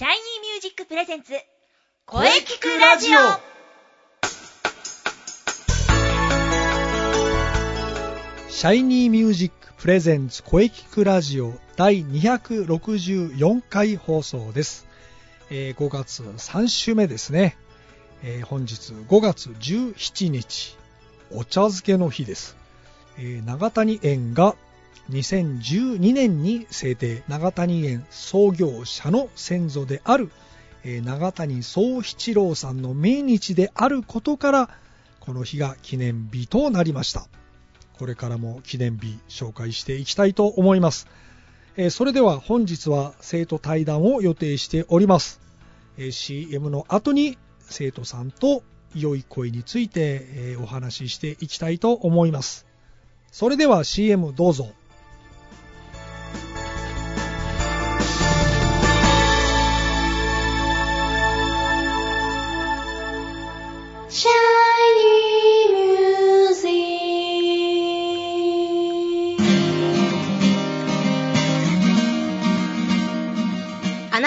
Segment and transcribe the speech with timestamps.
[0.00, 1.34] シャイニーミュージックプレゼンツ
[2.06, 3.18] 声キクラジオ。
[8.48, 14.86] シャイニーミュージックプレゼンツ声キクラジオ第264回放送です、
[15.50, 17.58] えー5月3週目ですね、
[18.22, 20.78] えー本日5月17日
[21.30, 22.56] お茶漬けの日です、
[23.18, 24.56] えー長谷園が
[25.10, 30.30] 2012年に制定長谷園創業者の先祖である、
[30.84, 34.70] えー長谷宗七郎さんの命日であることから
[35.18, 37.28] この日が記念日となりました
[38.00, 41.06] これからも記念日紹介していきたいと思います。
[41.76, 45.38] えそれでは本日は生徒対談を予定しております。
[45.98, 48.62] え CM の後に生徒さんと
[48.94, 52.66] 良い声について、えお話ししていきたいと思います。
[53.30, 54.72] それでは CM どうぞ。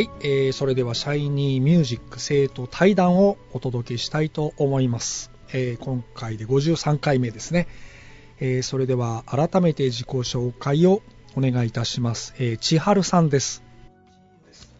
[0.00, 5.30] はい、えーそれではシャイニーミュージック生徒対談をお届けしたいと思います。
[5.52, 7.68] えー今回で53回目ですね。
[8.40, 11.02] えーそれでは改めて自己紹介を
[11.36, 12.32] お願いいたします。
[12.38, 13.62] えー千春さんです。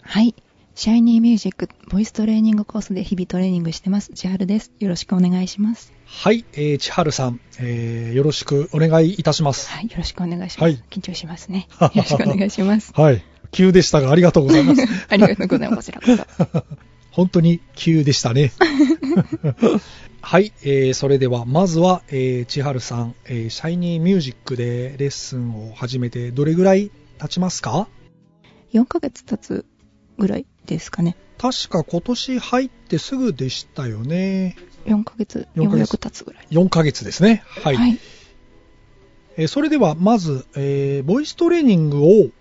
[0.00, 0.34] はい。
[0.74, 4.12] シャイニーミュージックボイストレーニングコースで日々トレーニングしてます。
[4.14, 4.72] 千春です。
[4.78, 5.92] よろしくお願いします。
[6.06, 9.68] はい、えー千春さん、えーよろしくお願いいたします。
[9.68, 9.84] はい。
[9.84, 10.60] よろしくお願いします。
[10.62, 11.68] はい緊張しますね。
[11.78, 12.92] よろしくお願いします。
[12.98, 14.82] はい、急でしたがありがとうございます。
[15.08, 15.92] ありがとうございます。
[15.92, 16.64] こちらこそ。
[17.10, 18.52] 本当に急でしたね。
[20.22, 27.88] はい、えーそれではまずは、えー千春さん、えーシャイニーミュージックでレッスンを始めてどれぐらい経ちますか
[28.72, 29.64] ？4ヶ月経つ
[30.18, 31.16] ぐらいですかね。
[31.38, 34.56] 確か今年入ってすぐでしたよね。
[34.86, 36.46] 4ヶ月、4ヶ月ようやく経つぐらい。
[36.50, 37.42] 4ヶ月ですね。
[37.46, 37.76] はい。
[37.76, 37.98] はい。
[39.36, 42.32] えーそれではまず、えーボイストレーニングをはい。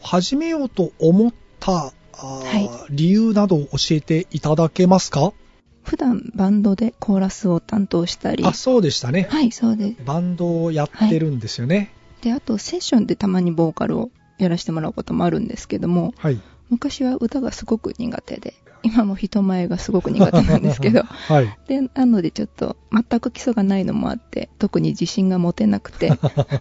[0.00, 5.32] 始めようと思ったは理由などを教えていただけますか？
[5.84, 8.44] 普段バンドでコーラスを担当したり。
[8.44, 9.26] あ、そうでしたね。
[9.30, 10.02] はい、そうです。
[10.04, 11.92] バンドをやってるんですよね。
[12.20, 16.40] で、あとセッションでたまにボーカルをやらせてもらうこともあるんですけども、はい。
[16.70, 21.58] 昔は歌がすごく苦手で、今も人前がすごく苦手なんですけど、 はい。
[21.68, 26.12] で、なのでちょっと全く基礎がないのもあって、特に自信が持てなくて、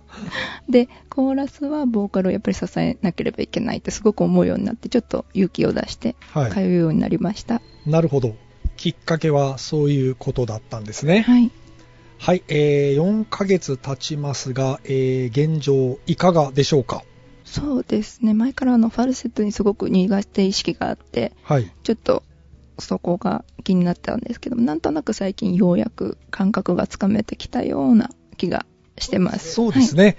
[0.69, 7.61] で、コーラスはボーカルをやっぱり支えなければいけないってすごく思うようになって、ちょっと勇気を出してはい通うようになりました。
[7.85, 8.35] なるほど。
[8.77, 11.21] きっかけはそういうことだったんですね。
[11.21, 11.51] はい。
[12.17, 17.03] はい、えー、4ヶ月経ちますが、えー、現状いかがでしょうか？
[17.51, 18.34] そうですね。
[18.34, 21.69] 前からあのファルセットにすごく苦手意識があって、はい。
[21.84, 22.23] ちょっと
[22.79, 28.66] そこが気になったんですけども、なんとなく最近ようやく感覚がつかめてきたような気が
[28.97, 29.51] してます。
[29.51, 30.16] そうですね。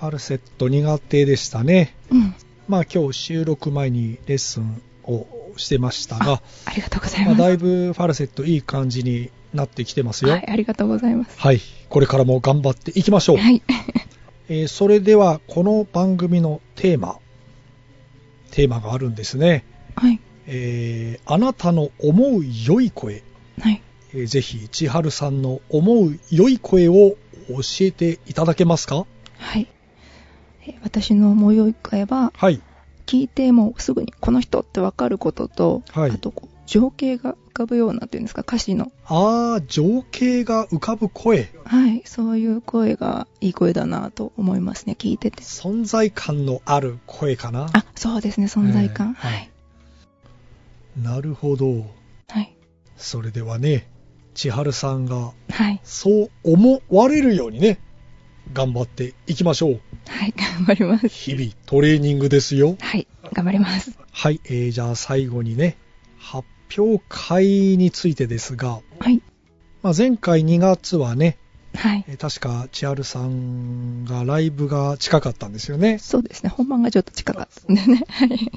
[0.00, 1.94] ファルセット苦手でしたね。
[2.10, 2.20] はい。
[2.20, 2.34] うん。
[2.68, 5.26] まあ今日収録前にレッスンを
[5.58, 7.42] してましたが、ありがとうございまあ、ます。
[7.42, 10.30] だいぶファルセットいい感じになってきてますよ。
[10.30, 11.38] はい、ありがとうございます。
[11.38, 11.60] はい。
[11.88, 13.36] これからも頑張っていきましょう。
[13.36, 13.62] はい。
[14.48, 17.18] えーそれではこの番組のテーマ、
[18.50, 19.64] テーマがあるんですね。
[19.96, 20.20] はい。
[20.46, 23.22] えーあなたの思う良い声、
[23.60, 23.82] はい。
[24.14, 27.16] えーぜひ千春さんの思う良い声を
[27.48, 29.06] 教えていただけますか？
[29.38, 29.66] はい。
[30.66, 32.60] えー私の思いを一回は、はい。
[33.06, 38.92] 聞いてもすぐにこの人ってわかることと、はいあとこう、情景が浮かぶようなっていうんですか、歌詞の。
[39.06, 41.48] あー、情景が浮かぶ声。
[41.64, 42.02] はい。
[42.04, 45.42] そういう声がいい声だなと思いますね、聞いてて。
[45.42, 47.68] 存在感のある声かな。
[47.72, 49.16] あ、そうですね、存在感。
[49.18, 49.50] えーはい。
[51.00, 51.86] なるほど。
[52.28, 52.56] はい。
[52.96, 53.88] それではね、
[54.34, 55.80] 千春さんがはい。
[55.84, 57.78] そう思われるようにね、
[58.52, 59.80] 頑張っていきましょう。
[60.08, 61.08] はい、頑張ります。
[61.08, 62.76] 日々トレーニングですよ。
[62.80, 63.98] はい、頑張ります。
[64.10, 65.76] はい、えー、じゃあ最後にね、
[66.18, 66.46] 発
[66.76, 69.22] 表会についてですが、はい。
[69.82, 71.38] まあ、前回2月はね、
[71.74, 72.04] はい。
[72.08, 75.98] えー確か千春さんがライブが近かったんですよね。
[75.98, 78.04] そうですね、本番がちょっと近かったんでね。
[78.08, 78.52] はい。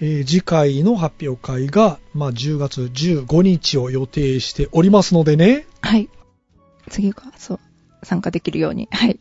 [0.00, 6.08] えー次回の発表会が、まあ、10月15日を予定しておりますのでね、はい。
[6.88, 7.60] 次が、そう、
[8.04, 8.88] 参加できるように。
[8.92, 9.18] はい。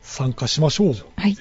[0.00, 0.94] 参加しましょう。
[1.16, 1.36] はい。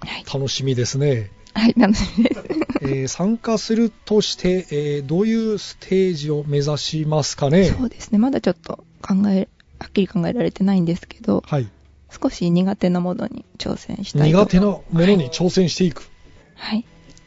[0.00, 0.24] はい。
[0.32, 1.30] 楽しみですね。
[1.54, 2.42] はい、楽しみです。
[2.88, 7.64] えー参加するとして、えーどういうステージを目指しますかね？
[7.66, 9.48] そうですね、まだちょっと考え、
[9.78, 11.68] はっきり考えられてないんですけど、はい。
[12.10, 14.38] 少し苦手なものに挑戦したいと。
[14.38, 16.08] 苦手なものに挑戦していく。
[16.54, 16.84] はい。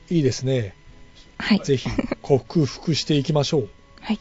[0.10, 0.74] いいですね。
[1.38, 1.60] はい。
[1.64, 1.90] ぜひ
[2.22, 3.70] 克服していきましょう。
[4.02, 4.20] はい。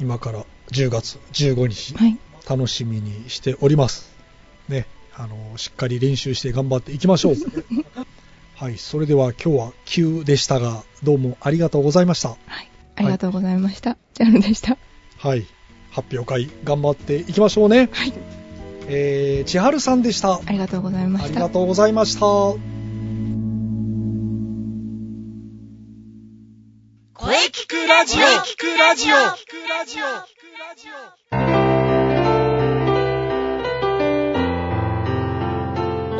[0.00, 2.18] 今から10月15日、はい。
[2.48, 4.10] 楽しみにしております。
[4.68, 7.34] ね、あの、しっかり練習して頑張っていきましょう。
[8.60, 12.28] はい、それでは今日は急でしたが、どうもありがとうございました。
[12.28, 12.70] はい。
[12.96, 13.96] ありがとうございました。
[14.12, 14.76] ジャルでした。
[15.16, 15.46] はい、
[15.90, 17.88] 発表会頑張っていきましょうね。
[17.90, 18.12] はい。
[18.86, 20.42] えー、千春さんでした。
[20.44, 21.28] ありがとうございました。
[21.30, 22.20] ありがとうございました。
[22.20, 22.58] 声
[27.46, 29.16] 聞くラジオ聞くラジオ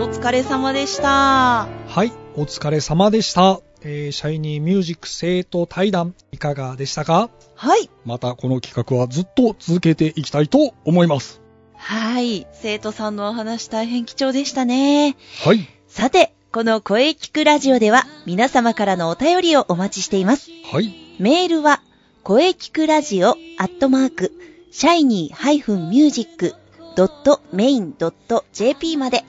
[0.03, 1.69] お疲れ様でした。
[1.87, 3.61] はい、お疲れ様でした。
[3.83, 7.31] えー、シャイニーミュージック生徒対談いかがでしたか？
[7.55, 7.91] はい。
[8.05, 11.41] またこの企画はずっと続けていきたいと思います。
[11.75, 12.47] はい。
[12.53, 15.17] 生徒さんのお話大変貴重でしたね。
[15.45, 15.67] はい。
[15.89, 20.51] さて、この声聞くラジオでは皆様からのお便りをお待ちしています。
[20.71, 20.95] はい。
[21.19, 21.83] メールは、
[22.23, 23.35] 声聞くラジオア
[23.65, 24.33] ットマーク、
[24.71, 26.55] シャイニー
[26.97, 29.25] -music.main.jp まで、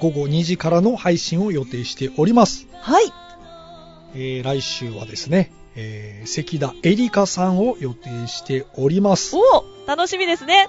[0.00, 2.66] 午後2時からの配信を予定しております。
[2.80, 3.12] はい。
[4.14, 9.34] えー来週はですね、えー関田エリカさんを予定しております。
[9.36, 10.68] お楽しみですね。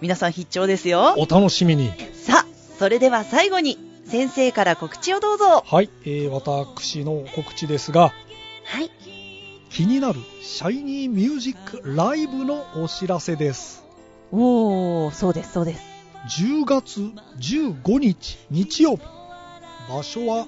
[0.00, 1.14] 皆さん必聴ですよ。
[1.16, 1.90] お楽しみに。
[2.12, 2.46] さあ、
[2.78, 5.62] それでは最後に、先生から告知をどうぞ。
[5.66, 8.12] はい、えー私の告知ですが、
[8.64, 8.90] はい。
[9.68, 13.84] 気になるシャイニーミュージックライブのお知らせです。
[14.32, 15.82] おー、そうです、そうです。
[16.40, 17.00] 10月
[17.38, 19.02] 15日日曜日。
[19.90, 20.46] 場所は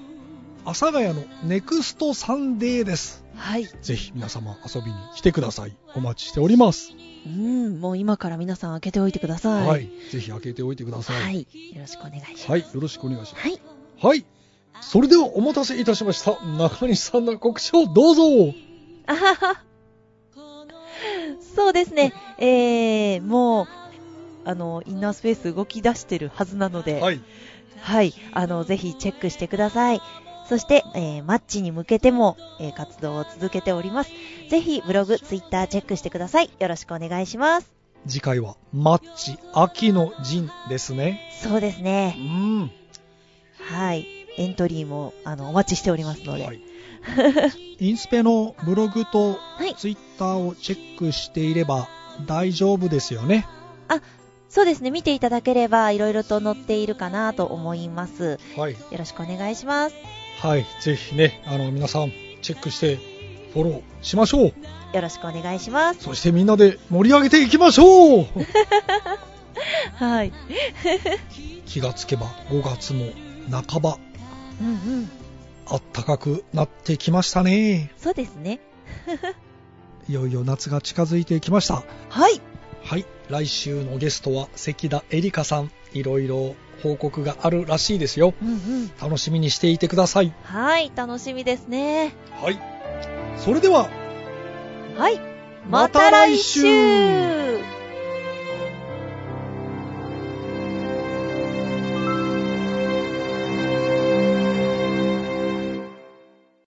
[0.64, 3.19] 阿佐ヶ谷のネクストサンデーです。
[3.40, 3.64] はい。
[3.64, 5.76] ぜひ皆様遊びに来てください。
[5.94, 6.92] お待ちしております。
[7.26, 9.66] うん、もう今から皆さん開けておいてください。
[9.66, 9.88] はい。
[10.10, 11.22] ぜひ開けておいてください。
[11.22, 11.40] はい。
[11.40, 12.50] よろしくお願いします。
[12.50, 12.60] はい。
[12.60, 13.48] よろしくお願いします。
[13.48, 13.60] はい。
[14.02, 14.24] はい。
[14.82, 16.38] それではお待たせいたしました。
[16.44, 18.22] 中西さんの告知をどうぞ。
[19.06, 19.62] あはは。
[21.56, 22.12] そうですね。
[22.38, 23.66] えー、もう、
[24.44, 27.20] あの、インナースペース動き出してるはずなので、はい。
[27.80, 28.14] はい。
[28.32, 30.00] あの、ぜひチェックしてください。
[30.50, 34.10] そして、えーマッチに向けても、えー活動を続けております。
[34.48, 36.50] ぜひ、ブログ、ツイッターチェックしてください。
[36.58, 37.70] よろしくお願いします。
[38.08, 41.20] 次回はマッチ秋の陣ですね。
[41.40, 42.16] そうですうね。
[42.18, 42.68] ん。
[43.60, 44.08] はい。
[44.38, 46.44] エントリーも、あの、お待ちしておりますので。
[46.44, 46.60] はい。
[47.78, 51.88] インスペのブログとはいツイッターをチェックしていれば
[52.26, 53.46] 大丈夫ですよね。
[54.48, 54.90] そうですね。
[54.90, 58.40] 見ていただければ、いろいろと載っているかなと思います。
[58.56, 58.72] はい。
[58.72, 59.94] よろしくお願いします。
[60.40, 60.64] はい。
[60.80, 62.96] ぜひね、あの皆さんチェックして
[63.52, 64.52] フォローしましょう。
[64.94, 66.00] よろしくお願いします。
[66.00, 68.26] そしてみんなで盛り上げていきましょう
[69.96, 70.32] はい。
[71.66, 73.10] 気がつけば5月も
[73.50, 73.98] 半ば
[74.62, 74.70] うんう
[75.02, 75.10] ん。
[75.66, 77.92] あったかくなってきましたね。
[77.98, 78.60] そうですね。
[80.08, 81.84] いよいよ夏が近づいてきました。
[82.08, 82.40] はい。
[82.82, 83.04] はい。
[83.28, 85.70] 来週のゲストは関田エリカさん。
[85.92, 88.34] いろいろ報告があるらしいですよ。
[88.42, 88.90] うんうん。
[89.00, 90.32] 楽しみにしていてください。
[90.44, 90.90] はい。
[90.94, 92.14] 楽しみですね。
[92.42, 92.60] はい。
[93.36, 93.88] それでは、
[94.96, 95.20] はい。
[95.68, 97.39] また来週